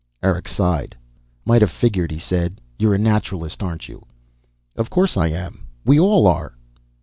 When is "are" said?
6.25-6.55